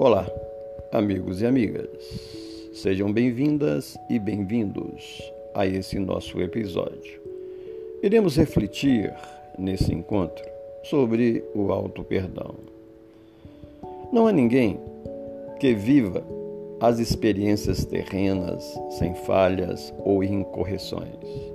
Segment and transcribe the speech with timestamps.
[0.00, 0.30] Olá,
[0.92, 1.88] amigos e amigas.
[2.72, 5.20] Sejam bem-vindas e bem-vindos
[5.52, 7.20] a esse nosso episódio.
[8.00, 9.12] Iremos refletir
[9.58, 10.44] nesse encontro
[10.84, 12.54] sobre o auto perdão.
[14.12, 14.78] Não há ninguém
[15.58, 16.22] que viva
[16.80, 21.52] as experiências terrenas sem falhas ou incorreções.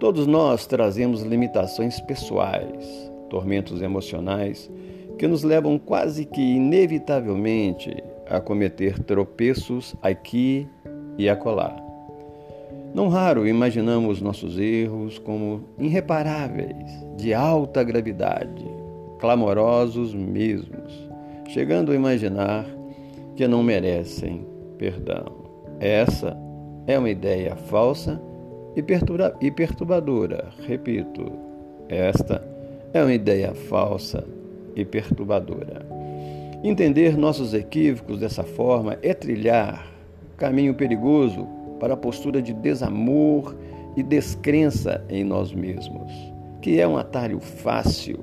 [0.00, 4.70] Todos nós trazemos limitações pessoais, tormentos emocionais
[5.18, 10.66] que nos levam quase que inevitavelmente a cometer tropeços aqui
[11.18, 11.76] e acolá.
[12.94, 18.64] Não raro imaginamos nossos erros como irreparáveis, de alta gravidade,
[19.18, 21.08] clamorosos mesmos,
[21.48, 22.64] chegando a imaginar
[23.34, 24.46] que não merecem
[24.78, 25.26] perdão.
[25.80, 26.36] Essa
[26.86, 28.20] é uma ideia falsa
[28.74, 30.48] e perturbadora.
[30.66, 31.30] Repito,
[31.88, 32.42] esta
[32.92, 34.24] é uma ideia falsa
[34.80, 35.86] e perturbadora.
[36.62, 39.92] Entender nossos equívocos dessa forma é trilhar
[40.36, 41.46] caminho perigoso
[41.78, 43.56] para a postura de desamor
[43.96, 46.12] e descrença em nós mesmos,
[46.62, 48.20] que é um atalho fácil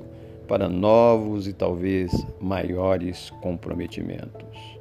[0.48, 4.76] para novos e talvez maiores comprometimentos.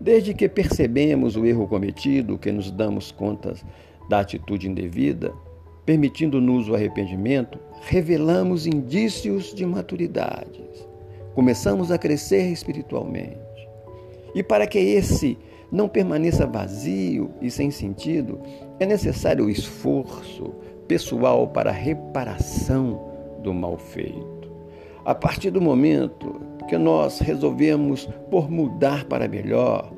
[0.00, 3.54] Desde que percebemos o erro cometido, que nos damos conta
[4.08, 5.32] da atitude indevida,
[5.84, 10.89] permitindo-nos o arrependimento, revelamos indícios de maturidade.
[11.34, 13.38] Começamos a crescer espiritualmente.
[14.34, 15.38] E para que esse
[15.70, 18.40] não permaneça vazio e sem sentido,
[18.78, 20.54] é necessário o esforço
[20.88, 23.00] pessoal para a reparação
[23.42, 24.50] do mal feito.
[25.04, 29.92] A partir do momento que nós resolvemos por mudar para melhor,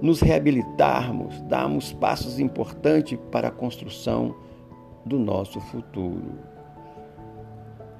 [0.00, 4.34] nos reabilitarmos, darmos passos importantes para a construção
[5.04, 6.38] do nosso futuro.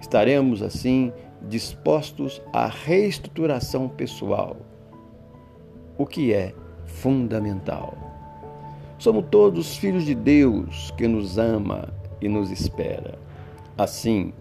[0.01, 4.56] Estaremos assim dispostos à reestruturação pessoal,
[5.98, 7.97] o que é fundamental.
[8.99, 11.88] Somos todos filhos de Deus que nos ama
[12.21, 13.19] e nos espera.
[13.77, 14.33] Assim,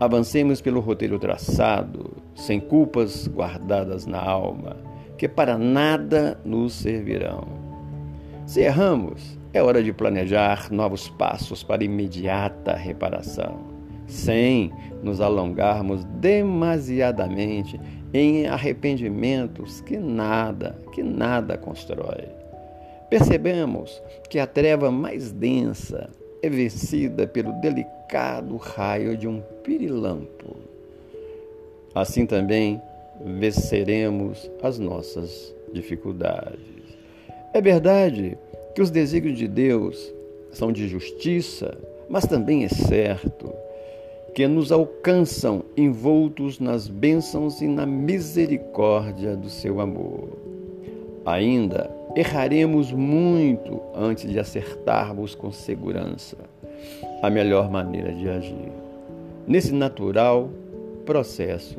[0.00, 4.76] Avancemos pelo roteiro traçado, sem culpas guardadas na alma,
[5.16, 7.48] que para nada nos servirão.
[8.46, 13.58] Se erramos, é hora de planejar novos passos para imediata reparação,
[14.08, 17.78] sem nos alongarmos demasiadamente
[18.12, 22.24] em arrependimentos que nada, que nada constrói.
[23.10, 26.10] Percebemos que a treva mais densa
[26.42, 30.56] é vencida pelo delicado raio de um pirilampo.
[31.94, 32.80] Assim também
[33.24, 36.58] venceremos as nossas dificuldades.
[37.52, 38.38] É verdade
[38.74, 40.14] que os desígnios de Deus
[40.52, 41.76] são de justiça,
[42.08, 43.52] mas também é certo
[44.38, 50.28] que nos alcançam envoltos nas bênçãos e na misericórdia do seu amor.
[51.26, 56.36] Ainda erraremos muito antes de acertarmos com segurança
[57.20, 58.70] a melhor maneira de agir.
[59.44, 60.48] Nesse natural
[61.04, 61.78] processo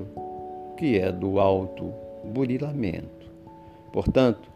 [0.75, 3.31] que é do auto-burilamento.
[3.93, 4.51] Portanto,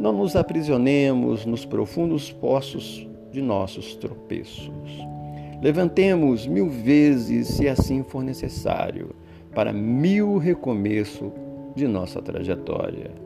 [0.00, 5.13] não nos aprisionemos nos profundos poços de nossos tropeços.
[5.64, 9.10] Levantemos mil vezes, se assim for necessário,
[9.52, 11.32] para mil recomeços
[11.74, 13.24] de nossa trajetória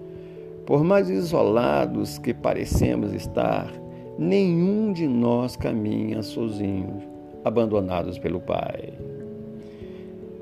[0.69, 3.73] por mais isolados que parecemos estar,
[4.19, 7.03] nenhum de nós caminha sozinhos,
[7.43, 8.93] abandonados pelo Pai.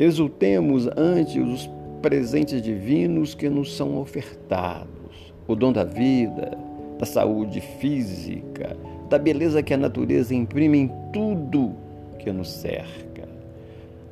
[0.01, 1.71] Exultemos ante os
[2.03, 6.59] presentes divinos que nos são ofertados: o dom da vida,
[6.99, 8.77] da saúde física,
[9.09, 11.73] da beleza que a natureza imprime em tudo
[12.17, 13.29] que nos cerca.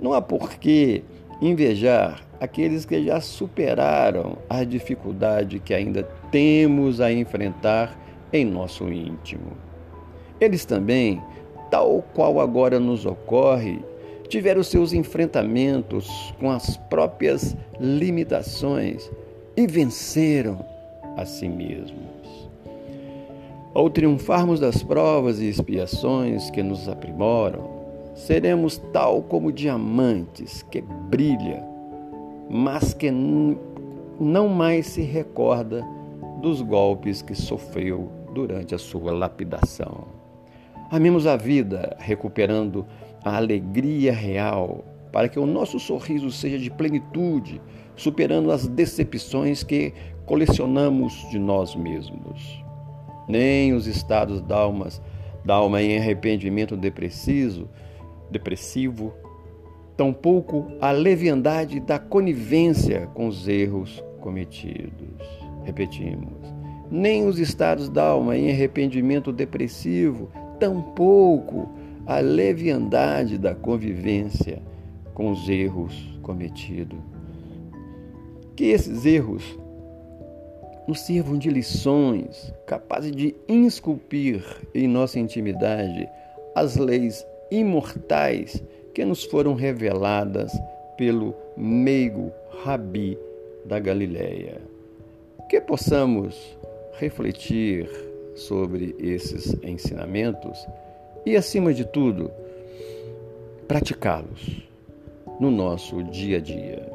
[0.01, 1.03] Não há porquê
[1.41, 7.99] invejar aqueles que já superaram a dificuldade que ainda temos a enfrentar
[8.33, 9.53] em nosso íntimo.
[10.41, 11.23] Eles também,
[11.71, 13.81] tal qual agora nos ocorre,
[14.29, 19.11] tiveram seus enfrentamentos com as próprias limitações
[19.57, 20.65] e venceram
[21.17, 22.49] a si mesmos.
[23.73, 27.74] Ao triunfarmos das provas e expiações que nos aprimoram,
[28.15, 31.63] seremos tal como diamantes que brilha,
[32.49, 35.85] mas que não mais se recorda
[36.41, 40.07] dos golpes que sofreu durante a sua lapidação.
[40.91, 42.87] Amemos a vida, recuperando
[43.25, 47.61] a alegria real, para que o nosso sorriso seja de plenitude,
[47.97, 49.93] superando as decepções que
[50.27, 52.63] colecionamos de nós mesmos.
[53.27, 54.89] Nem os estados da alma,
[55.45, 57.69] da alma em arrependimento depressivo
[58.35, 59.15] depressivo,
[59.97, 65.23] tampouco a leviandade da conivência com os erros cometidos.
[65.65, 66.53] Repetimos,
[66.91, 71.71] nem os estados da alma em arrependimento depressivo, tampouco
[72.07, 74.61] a leviandade da convivência
[75.15, 76.99] com os erros cometidos.
[78.57, 79.59] Que esses erros
[80.87, 84.45] nos sirvam de lições capazes de esculpir
[84.75, 86.07] em nossa intimidade
[86.55, 88.63] as leis imortais
[88.93, 90.53] que nos foram reveladas
[90.97, 92.33] pelo meigo
[92.63, 93.19] Rabi
[93.65, 94.61] da Galileia.
[95.49, 96.57] Que possamos
[96.99, 97.89] refletir
[98.35, 100.67] sobre esses ensinamentos
[101.27, 102.31] e, acima de tudo,
[103.67, 104.63] praticá-los
[105.41, 106.95] no nosso dia a dia.